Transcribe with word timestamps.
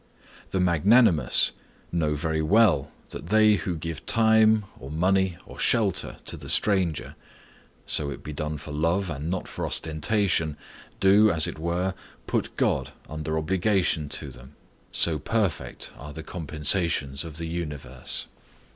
The 0.49 0.59
magnanimous 0.59 1.51
know 1.91 2.15
very 2.15 2.41
well 2.41 2.91
that 3.09 3.27
they 3.27 3.53
who 3.57 3.75
give 3.75 4.03
time, 4.07 4.65
or 4.79 4.89
money, 4.89 5.37
or 5.45 5.59
shelter, 5.59 6.17
to 6.25 6.37
the 6.37 6.49
stranger,—so 6.49 8.09
it 8.09 8.23
be 8.23 8.33
done 8.33 8.57
for 8.57 8.71
love 8.71 9.11
and 9.11 9.29
not 9.29 9.47
for 9.47 9.63
ostentation,—do, 9.63 11.29
as 11.29 11.45
it 11.45 11.59
were, 11.59 11.93
put 12.25 12.57
God 12.57 12.93
under 13.07 13.37
obligation 13.37 14.09
to 14.09 14.29
them, 14.29 14.55
so 14.91 15.19
perfect 15.19 15.93
are 15.95 16.13
the 16.13 16.23
compensations 16.23 17.23
of 17.23 17.37
the 17.37 17.45
universe. 17.47 18.25